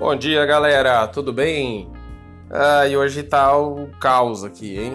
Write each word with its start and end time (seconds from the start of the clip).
Bom 0.00 0.16
dia, 0.16 0.46
galera, 0.46 1.06
tudo 1.08 1.30
bem? 1.30 1.86
Ah, 2.50 2.88
e 2.88 2.96
hoje 2.96 3.22
tá 3.22 3.54
o 3.54 3.86
caos 4.00 4.42
aqui, 4.42 4.78
hein? 4.78 4.94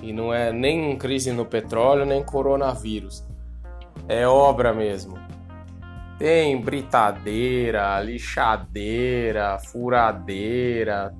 E 0.00 0.12
não 0.12 0.32
é 0.32 0.52
nem 0.52 0.96
crise 0.96 1.32
no 1.32 1.44
petróleo, 1.44 2.06
nem 2.06 2.22
coronavírus. 2.22 3.26
É 4.08 4.28
obra 4.28 4.72
mesmo. 4.72 5.18
Tem 6.20 6.56
britadeira, 6.60 8.00
lixadeira, 8.00 9.58
furadeira. 9.58 11.12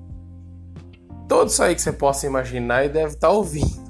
Tudo 1.28 1.48
isso 1.48 1.60
aí 1.60 1.74
que 1.74 1.82
você 1.82 1.92
possa 1.92 2.28
imaginar 2.28 2.84
e 2.84 2.88
deve 2.88 3.14
estar 3.14 3.26
tá 3.26 3.34
ouvindo. 3.34 3.82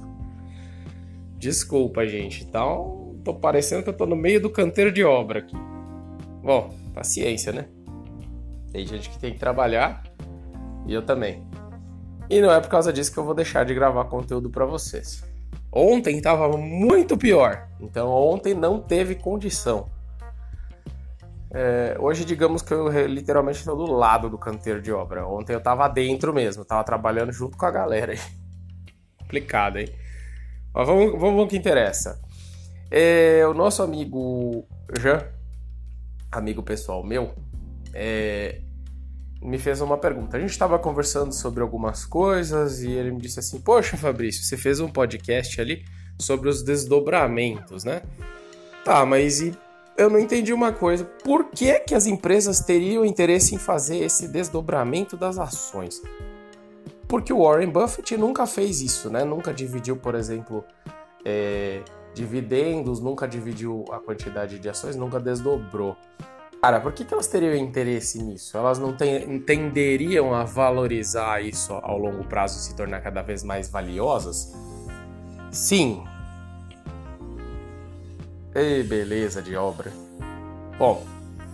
Desculpa, 1.36 2.06
gente. 2.06 2.42
Então, 2.44 3.14
tô 3.22 3.34
parecendo 3.34 3.82
que 3.82 3.90
eu 3.90 3.96
tô 3.96 4.06
no 4.06 4.16
meio 4.16 4.40
do 4.40 4.48
canteiro 4.48 4.90
de 4.90 5.04
obra 5.04 5.40
aqui. 5.40 5.56
Bom, 6.42 6.74
paciência, 6.94 7.52
né? 7.52 7.73
Tem 8.74 8.84
gente 8.84 9.08
que 9.08 9.16
tem 9.20 9.32
que 9.32 9.38
trabalhar 9.38 10.02
e 10.84 10.92
eu 10.92 11.00
também. 11.00 11.46
E 12.28 12.40
não 12.40 12.50
é 12.50 12.60
por 12.60 12.68
causa 12.68 12.92
disso 12.92 13.12
que 13.12 13.18
eu 13.18 13.24
vou 13.24 13.32
deixar 13.32 13.64
de 13.64 13.72
gravar 13.72 14.06
conteúdo 14.06 14.50
para 14.50 14.66
vocês. 14.66 15.22
Ontem 15.70 16.16
estava 16.16 16.48
muito 16.56 17.16
pior, 17.16 17.68
então 17.78 18.10
ontem 18.10 18.52
não 18.52 18.80
teve 18.80 19.14
condição. 19.14 19.88
É, 21.52 21.96
hoje, 22.00 22.24
digamos 22.24 22.62
que 22.62 22.74
eu 22.74 22.88
literalmente 23.06 23.60
estou 23.60 23.76
do 23.76 23.92
lado 23.92 24.28
do 24.28 24.36
canteiro 24.36 24.82
de 24.82 24.90
obra. 24.90 25.24
Ontem 25.24 25.52
eu 25.52 25.58
estava 25.58 25.86
dentro 25.86 26.34
mesmo, 26.34 26.62
estava 26.62 26.82
trabalhando 26.82 27.30
junto 27.30 27.56
com 27.56 27.66
a 27.66 27.70
galera 27.70 28.10
aí. 28.10 28.18
Complicado, 29.22 29.78
hein? 29.78 29.88
Mas 30.74 30.84
vamos, 30.84 31.12
vamos 31.12 31.42
ao 31.42 31.46
que 31.46 31.56
interessa. 31.56 32.20
É, 32.90 33.46
o 33.46 33.54
nosso 33.54 33.84
amigo 33.84 34.66
Jean, 34.98 35.22
amigo 36.32 36.60
pessoal 36.60 37.04
meu, 37.04 37.32
é, 37.94 38.60
me 39.40 39.58
fez 39.58 39.80
uma 39.80 39.96
pergunta. 39.96 40.36
A 40.36 40.40
gente 40.40 40.50
estava 40.50 40.78
conversando 40.78 41.32
sobre 41.32 41.62
algumas 41.62 42.04
coisas 42.04 42.82
e 42.82 42.90
ele 42.90 43.12
me 43.12 43.20
disse 43.20 43.38
assim: 43.38 43.60
Poxa, 43.60 43.96
Fabrício, 43.96 44.42
você 44.42 44.56
fez 44.56 44.80
um 44.80 44.88
podcast 44.88 45.60
ali 45.60 45.84
sobre 46.18 46.48
os 46.48 46.62
desdobramentos, 46.62 47.84
né? 47.84 48.02
Tá, 48.84 49.06
mas 49.06 49.40
e 49.40 49.56
eu 49.96 50.10
não 50.10 50.18
entendi 50.18 50.52
uma 50.52 50.72
coisa. 50.72 51.04
Por 51.04 51.50
que, 51.50 51.80
que 51.80 51.94
as 51.94 52.06
empresas 52.06 52.60
teriam 52.60 53.04
interesse 53.04 53.54
em 53.54 53.58
fazer 53.58 53.98
esse 53.98 54.28
desdobramento 54.28 55.16
das 55.16 55.38
ações? 55.38 56.02
Porque 57.06 57.32
o 57.32 57.44
Warren 57.44 57.70
Buffett 57.70 58.16
nunca 58.16 58.46
fez 58.46 58.80
isso, 58.80 59.08
né? 59.08 59.24
Nunca 59.24 59.52
dividiu, 59.52 59.96
por 59.96 60.14
exemplo, 60.14 60.64
é, 61.24 61.82
dividendos, 62.12 62.98
nunca 62.98 63.28
dividiu 63.28 63.84
a 63.90 63.98
quantidade 63.98 64.58
de 64.58 64.68
ações, 64.68 64.96
nunca 64.96 65.20
desdobrou. 65.20 65.96
Cara, 66.64 66.80
por 66.80 66.94
que, 66.94 67.04
que 67.04 67.12
elas 67.12 67.26
teriam 67.26 67.54
interesse 67.54 68.22
nisso? 68.22 68.56
Elas 68.56 68.78
não 68.78 68.96
tem, 68.96 69.38
tenderiam 69.40 70.34
a 70.34 70.44
valorizar 70.44 71.44
isso 71.44 71.74
ao 71.74 71.98
longo 71.98 72.24
prazo 72.24 72.58
e 72.58 72.62
se 72.62 72.74
tornar 72.74 73.02
cada 73.02 73.20
vez 73.20 73.44
mais 73.44 73.68
valiosas? 73.68 74.54
Sim. 75.50 76.02
Ei, 78.54 78.82
beleza 78.82 79.42
de 79.42 79.54
obra. 79.54 79.92
Bom, 80.78 81.04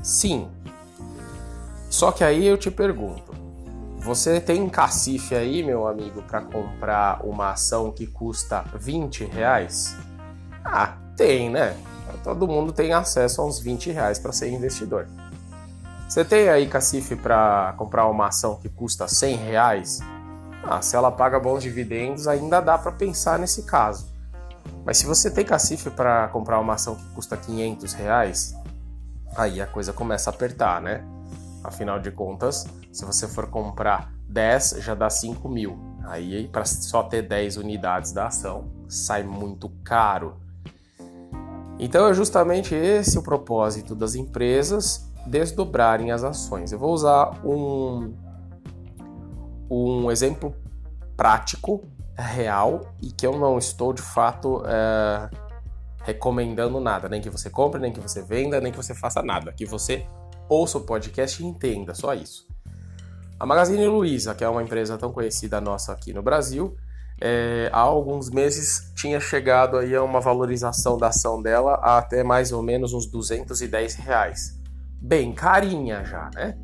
sim. 0.00 0.48
Só 1.88 2.12
que 2.12 2.22
aí 2.22 2.46
eu 2.46 2.56
te 2.56 2.70
pergunto: 2.70 3.34
você 3.98 4.40
tem 4.40 4.68
cacife 4.68 5.34
aí, 5.34 5.60
meu 5.64 5.88
amigo, 5.88 6.22
para 6.22 6.40
comprar 6.40 7.26
uma 7.26 7.50
ação 7.50 7.90
que 7.90 8.06
custa 8.06 8.64
20 8.78 9.24
reais? 9.24 9.96
Ah, 10.64 10.96
tem, 11.16 11.50
né? 11.50 11.76
Todo 12.24 12.46
mundo 12.46 12.72
tem 12.72 12.92
acesso 12.92 13.40
a 13.40 13.46
uns 13.46 13.58
20 13.58 13.90
reais 13.90 14.18
para 14.18 14.32
ser 14.32 14.50
investidor. 14.50 15.08
Você 16.08 16.24
tem 16.24 16.48
aí 16.48 16.66
cacife 16.66 17.14
para 17.14 17.72
comprar 17.76 18.06
uma 18.08 18.28
ação 18.28 18.56
que 18.56 18.68
custa 18.68 19.06
100 19.06 19.36
reais? 19.36 20.00
Ah, 20.64 20.82
se 20.82 20.96
ela 20.96 21.10
paga 21.10 21.38
bons 21.38 21.62
dividendos, 21.62 22.26
ainda 22.26 22.60
dá 22.60 22.76
para 22.76 22.92
pensar 22.92 23.38
nesse 23.38 23.62
caso. 23.62 24.12
Mas 24.84 24.98
se 24.98 25.06
você 25.06 25.30
tem 25.30 25.44
cacife 25.44 25.90
para 25.90 26.28
comprar 26.28 26.58
uma 26.58 26.74
ação 26.74 26.96
que 26.96 27.08
custa 27.14 27.36
500 27.36 27.92
reais, 27.92 28.54
aí 29.36 29.60
a 29.60 29.66
coisa 29.66 29.92
começa 29.92 30.30
a 30.30 30.32
apertar, 30.32 30.80
né? 30.80 31.04
Afinal 31.62 32.00
de 32.00 32.10
contas, 32.10 32.66
se 32.92 33.04
você 33.04 33.28
for 33.28 33.46
comprar 33.48 34.12
10, 34.28 34.76
já 34.80 34.94
dá 34.94 35.08
5 35.10 35.48
mil. 35.48 35.78
Aí, 36.04 36.48
para 36.48 36.64
só 36.64 37.02
ter 37.02 37.22
10 37.22 37.56
unidades 37.56 38.12
da 38.12 38.26
ação, 38.26 38.70
sai 38.88 39.22
muito 39.22 39.68
caro. 39.84 40.40
Então 41.82 42.06
é 42.06 42.12
justamente 42.12 42.74
esse 42.74 43.18
o 43.18 43.22
propósito 43.22 43.94
das 43.94 44.14
empresas 44.14 45.10
desdobrarem 45.26 46.12
as 46.12 46.22
ações. 46.22 46.72
Eu 46.72 46.78
vou 46.78 46.92
usar 46.92 47.40
um, 47.42 48.14
um 49.70 50.10
exemplo 50.10 50.54
prático, 51.16 51.82
real 52.14 52.92
e 53.00 53.10
que 53.10 53.26
eu 53.26 53.38
não 53.38 53.56
estou 53.56 53.94
de 53.94 54.02
fato 54.02 54.62
é, 54.66 55.30
recomendando 56.02 56.78
nada, 56.80 57.08
nem 57.08 57.18
que 57.18 57.30
você 57.30 57.48
compre, 57.48 57.80
nem 57.80 57.90
que 57.90 58.00
você 58.00 58.22
venda, 58.22 58.60
nem 58.60 58.70
que 58.70 58.76
você 58.76 58.94
faça 58.94 59.22
nada, 59.22 59.50
que 59.50 59.64
você 59.64 60.06
ouça 60.50 60.76
o 60.76 60.82
podcast 60.82 61.42
e 61.42 61.46
entenda, 61.46 61.94
só 61.94 62.12
isso. 62.12 62.46
A 63.38 63.46
Magazine 63.46 63.86
Luiza, 63.86 64.34
que 64.34 64.44
é 64.44 64.48
uma 64.50 64.62
empresa 64.62 64.98
tão 64.98 65.12
conhecida 65.12 65.62
nossa 65.62 65.92
aqui 65.92 66.12
no 66.12 66.22
Brasil, 66.22 66.76
é, 67.20 67.68
há 67.72 67.80
alguns 67.80 68.30
meses 68.30 68.90
tinha 68.94 69.20
chegado 69.20 69.76
aí 69.76 69.94
a 69.94 70.02
uma 70.02 70.20
valorização 70.20 70.96
da 70.96 71.08
ação 71.08 71.42
dela 71.42 71.74
a 71.82 71.98
até 71.98 72.24
mais 72.24 72.50
ou 72.50 72.62
menos 72.62 72.94
uns 72.94 73.06
210 73.06 73.94
reais. 73.96 74.58
Bem 75.00 75.32
carinha 75.32 76.02
já, 76.04 76.30
né? 76.34 76.56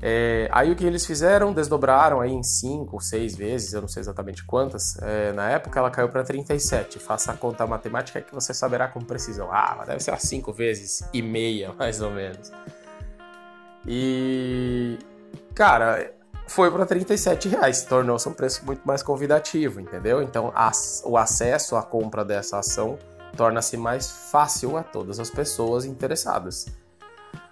É, 0.00 0.48
aí 0.52 0.70
o 0.70 0.76
que 0.76 0.84
eles 0.84 1.04
fizeram? 1.04 1.52
Desdobraram 1.52 2.20
aí 2.20 2.30
em 2.30 2.42
5 2.42 2.94
ou 2.94 3.00
6 3.00 3.34
vezes, 3.34 3.72
eu 3.72 3.80
não 3.80 3.88
sei 3.88 4.00
exatamente 4.00 4.44
quantas. 4.44 4.96
É, 5.02 5.32
na 5.32 5.50
época 5.50 5.78
ela 5.78 5.90
caiu 5.90 6.08
para 6.08 6.22
37. 6.22 6.98
Faça 6.98 7.32
a 7.32 7.36
conta 7.36 7.66
matemática 7.66 8.20
que 8.20 8.32
você 8.32 8.54
saberá 8.54 8.88
com 8.88 9.00
precisão. 9.00 9.48
Ah, 9.50 9.84
deve 9.86 10.00
ser 10.00 10.12
umas 10.12 10.22
5 10.22 10.52
vezes 10.52 11.02
e 11.12 11.20
meia, 11.20 11.72
mais 11.78 12.00
ou 12.00 12.10
menos. 12.10 12.52
E. 13.86 14.98
Cara, 15.54 16.12
foi 16.48 16.70
para 16.70 16.86
37 16.86 17.48
reais, 17.48 17.84
tornou-se 17.84 18.26
um 18.28 18.32
preço 18.32 18.64
muito 18.64 18.80
mais 18.84 19.02
convidativo, 19.02 19.80
entendeu? 19.80 20.22
Então 20.22 20.52
o 21.04 21.16
acesso 21.16 21.76
à 21.76 21.82
compra 21.82 22.24
dessa 22.24 22.58
ação 22.58 22.98
torna-se 23.36 23.76
mais 23.76 24.10
fácil 24.10 24.76
a 24.76 24.82
todas 24.82 25.20
as 25.20 25.30
pessoas 25.30 25.84
interessadas. 25.84 26.66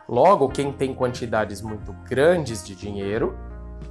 Logo, 0.08 0.48
quem 0.48 0.72
tem 0.72 0.94
quantidades 0.94 1.60
muito 1.60 1.92
grandes 2.08 2.64
de 2.64 2.74
dinheiro 2.74 3.36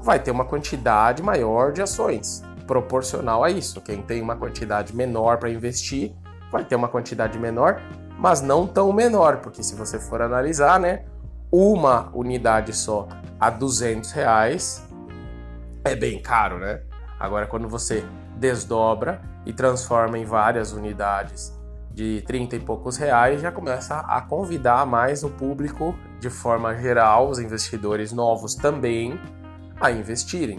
vai 0.01 0.17
ter 0.19 0.31
uma 0.31 0.45
quantidade 0.45 1.21
maior 1.21 1.71
de 1.71 1.81
ações, 1.81 2.43
proporcional 2.65 3.43
a 3.43 3.51
isso. 3.51 3.79
Quem 3.81 4.01
tem 4.01 4.21
uma 4.21 4.35
quantidade 4.35 4.95
menor 4.95 5.37
para 5.37 5.49
investir 5.49 6.13
vai 6.51 6.65
ter 6.65 6.75
uma 6.75 6.87
quantidade 6.87 7.37
menor, 7.37 7.79
mas 8.17 8.41
não 8.41 8.65
tão 8.65 8.91
menor, 8.91 9.37
porque 9.37 9.61
se 9.61 9.75
você 9.75 9.99
for 9.99 10.21
analisar, 10.21 10.79
né, 10.79 11.05
uma 11.51 12.09
unidade 12.13 12.73
só 12.73 13.07
a 13.39 13.49
200 13.49 14.11
reais 14.11 14.84
é 15.85 15.95
bem 15.95 16.19
caro, 16.19 16.59
né? 16.59 16.81
Agora, 17.19 17.45
quando 17.45 17.69
você 17.69 18.03
desdobra 18.35 19.21
e 19.45 19.53
transforma 19.53 20.17
em 20.17 20.25
várias 20.25 20.73
unidades 20.73 21.53
de 21.93 22.23
30 22.27 22.57
e 22.57 22.59
poucos 22.59 22.97
reais, 22.97 23.39
já 23.39 23.51
começa 23.51 23.99
a 23.99 24.19
convidar 24.19 24.85
mais 24.85 25.23
o 25.23 25.29
público, 25.29 25.95
de 26.19 26.29
forma 26.29 26.75
geral, 26.75 27.29
os 27.29 27.39
investidores 27.39 28.11
novos 28.11 28.55
também, 28.55 29.17
a 29.79 29.91
investirem. 29.91 30.57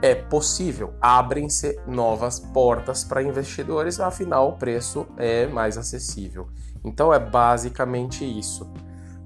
É 0.00 0.14
possível, 0.14 0.94
abrem-se 1.00 1.78
novas 1.86 2.40
portas 2.40 3.04
para 3.04 3.22
investidores, 3.22 4.00
afinal 4.00 4.50
o 4.50 4.52
preço 4.56 5.06
é 5.18 5.46
mais 5.46 5.76
acessível. 5.76 6.48
Então 6.82 7.12
é 7.12 7.18
basicamente 7.18 8.24
isso. 8.24 8.72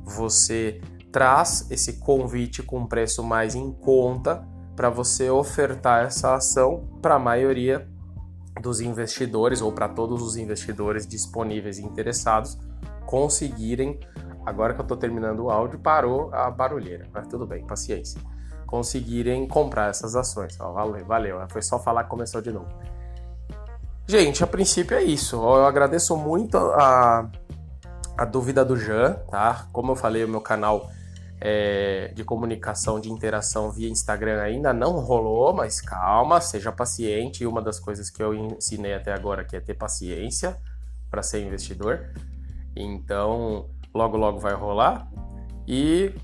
Você 0.02 0.80
traz 1.12 1.70
esse 1.70 2.00
convite 2.00 2.62
com 2.62 2.80
um 2.80 2.86
preço 2.86 3.22
mais 3.22 3.54
em 3.54 3.70
conta 3.70 4.44
para 4.76 4.90
você 4.90 5.30
ofertar 5.30 6.04
essa 6.04 6.34
ação 6.34 6.88
para 7.00 7.14
a 7.14 7.18
maioria 7.18 7.88
dos 8.60 8.80
investidores 8.80 9.60
ou 9.60 9.72
para 9.72 9.88
todos 9.88 10.22
os 10.22 10.36
investidores 10.36 11.06
disponíveis 11.06 11.78
e 11.78 11.84
interessados 11.84 12.58
conseguirem. 13.06 13.98
Agora 14.44 14.74
que 14.74 14.80
eu 14.80 14.84
estou 14.84 14.96
terminando 14.96 15.40
o 15.40 15.50
áudio, 15.50 15.78
parou 15.78 16.32
a 16.32 16.50
barulheira, 16.50 17.06
mas 17.12 17.26
tudo 17.28 17.46
bem, 17.46 17.66
paciência. 17.66 18.20
Conseguirem 18.66 19.46
comprar 19.46 19.90
essas 19.90 20.16
ações. 20.16 20.58
Ó, 20.60 20.72
valeu, 20.72 21.04
valeu. 21.04 21.38
Foi 21.48 21.62
só 21.62 21.78
falar 21.78 22.04
que 22.04 22.10
começou 22.10 22.40
de 22.40 22.52
novo. 22.52 22.68
Gente, 24.06 24.44
a 24.44 24.46
princípio 24.46 24.96
é 24.96 25.02
isso. 25.02 25.36
Eu 25.36 25.64
agradeço 25.64 26.16
muito 26.16 26.58
a, 26.58 27.30
a 28.18 28.24
dúvida 28.24 28.64
do 28.64 28.76
Jean, 28.76 29.14
tá? 29.30 29.66
Como 29.72 29.92
eu 29.92 29.96
falei, 29.96 30.24
o 30.24 30.28
meu 30.28 30.40
canal 30.40 30.90
é, 31.40 32.12
de 32.14 32.24
comunicação, 32.24 33.00
de 33.00 33.10
interação 33.10 33.70
via 33.70 33.88
Instagram 33.88 34.40
ainda 34.40 34.72
não 34.72 34.92
rolou, 35.00 35.52
mas 35.52 35.80
calma, 35.80 36.40
seja 36.40 36.72
paciente. 36.72 37.42
E 37.42 37.46
uma 37.46 37.60
das 37.60 37.78
coisas 37.78 38.10
que 38.10 38.22
eu 38.22 38.34
ensinei 38.34 38.94
até 38.94 39.12
agora 39.12 39.44
que 39.44 39.56
é 39.56 39.60
ter 39.60 39.74
paciência 39.74 40.56
para 41.10 41.22
ser 41.22 41.44
investidor. 41.44 42.10
Então, 42.76 43.68
logo 43.94 44.16
logo 44.16 44.38
vai 44.38 44.54
rolar. 44.54 45.08
E 45.66 46.14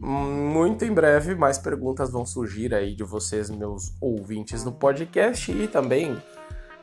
muito 0.00 0.84
em 0.84 0.92
breve 0.92 1.34
mais 1.34 1.58
perguntas 1.58 2.10
vão 2.10 2.24
surgir 2.24 2.72
aí 2.74 2.94
de 2.94 3.02
vocês, 3.02 3.50
meus 3.50 3.92
ouvintes 4.00 4.64
no 4.64 4.72
podcast 4.72 5.50
e 5.50 5.66
também 5.66 6.16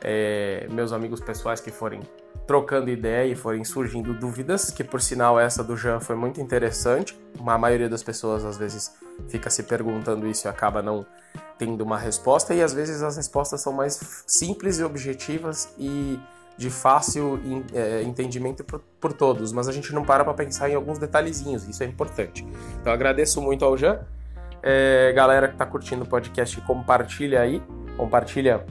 é, 0.02 0.66
meus 0.70 0.92
amigos 0.92 1.20
pessoais 1.20 1.60
que 1.60 1.70
forem 1.70 2.00
trocando 2.46 2.90
ideia 2.90 3.30
e 3.30 3.34
forem 3.34 3.64
surgindo 3.64 4.14
dúvidas, 4.14 4.70
que 4.70 4.84
por 4.84 5.00
sinal 5.00 5.38
essa 5.38 5.62
do 5.62 5.76
Jean 5.76 6.00
foi 6.00 6.16
muito 6.16 6.40
interessante. 6.40 7.18
A 7.44 7.58
maioria 7.58 7.88
das 7.88 8.02
pessoas 8.02 8.44
às 8.44 8.56
vezes 8.56 8.94
fica 9.28 9.50
se 9.50 9.62
perguntando 9.62 10.26
isso 10.26 10.46
e 10.46 10.48
acaba 10.48 10.82
não 10.82 11.06
tendo 11.58 11.82
uma 11.82 11.98
resposta, 11.98 12.54
e 12.54 12.62
às 12.62 12.72
vezes 12.72 13.02
as 13.02 13.16
respostas 13.16 13.60
são 13.62 13.72
mais 13.72 14.24
simples 14.26 14.78
e 14.78 14.84
objetivas 14.84 15.68
e 15.78 16.18
de 16.56 16.70
fácil 16.70 17.38
é, 17.74 18.02
entendimento 18.02 18.64
por, 18.64 18.80
por, 19.00 19.12
todos, 19.12 19.52
mas 19.52 19.68
a 19.68 19.72
gente 19.72 19.92
não 19.94 20.04
para 20.04 20.24
para 20.24 20.32
pensar 20.32 20.70
em 20.70 20.74
alguns 20.74 20.98
detalhezinhos, 20.98 21.68
isso 21.68 21.82
é 21.82 21.86
importante. 21.86 22.46
Então 22.80 22.92
agradeço 22.92 23.40
muito 23.42 23.64
ao 23.64 23.76
Jean. 23.76 24.00
É, 24.62 25.12
galera 25.14 25.48
que 25.48 25.54
está 25.54 25.66
curtindo 25.66 26.04
o 26.04 26.08
podcast, 26.08 26.58
compartilha 26.62 27.40
aí, 27.40 27.62
compartilha 27.96 28.64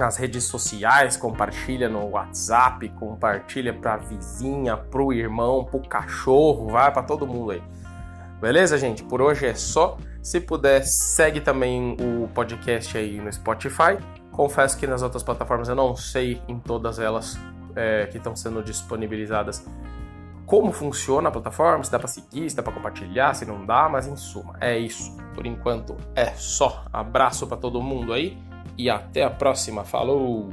nas 0.00 0.16
redes 0.16 0.44
sociais, 0.44 1.16
compartilha 1.16 1.88
no 1.88 2.08
WhatsApp, 2.08 2.88
compartilha 2.98 3.72
para 3.72 3.94
a 3.94 3.96
vizinha, 3.98 4.76
para 4.76 5.02
o 5.02 5.12
irmão, 5.12 5.64
para 5.64 5.76
o 5.76 5.86
cachorro, 5.86 6.68
vai 6.68 6.90
para 6.90 7.02
todo 7.02 7.26
mundo 7.26 7.52
aí. 7.52 7.62
Beleza, 8.40 8.78
gente? 8.78 9.04
Por 9.04 9.20
hoje 9.20 9.46
é 9.46 9.54
só. 9.54 9.98
Se 10.22 10.40
puder, 10.40 10.82
segue 10.82 11.40
também 11.40 11.96
o 12.00 12.28
podcast 12.28 12.96
aí 12.96 13.20
no 13.20 13.30
Spotify. 13.30 13.98
Confesso 14.32 14.78
que 14.78 14.86
nas 14.86 15.02
outras 15.02 15.22
plataformas 15.22 15.68
eu 15.68 15.74
não 15.74 15.94
sei 15.94 16.40
em 16.48 16.58
todas 16.58 16.98
elas 16.98 17.38
é, 17.76 18.06
que 18.06 18.16
estão 18.16 18.34
sendo 18.34 18.62
disponibilizadas 18.62 19.66
como 20.46 20.72
funciona 20.72 21.28
a 21.28 21.30
plataforma, 21.30 21.84
se 21.84 21.92
dá 21.92 21.98
para 21.98 22.08
seguir, 22.08 22.50
se 22.50 22.56
dá 22.56 22.62
para 22.62 22.72
compartilhar, 22.72 23.34
se 23.34 23.46
não 23.46 23.64
dá, 23.64 23.88
mas 23.88 24.08
em 24.08 24.16
suma, 24.16 24.56
é 24.60 24.76
isso. 24.76 25.16
Por 25.32 25.46
enquanto 25.46 25.96
é 26.16 26.26
só. 26.30 26.84
Abraço 26.92 27.46
para 27.46 27.56
todo 27.56 27.80
mundo 27.80 28.12
aí 28.12 28.36
e 28.76 28.88
até 28.88 29.22
a 29.22 29.30
próxima. 29.30 29.84
Falou! 29.84 30.50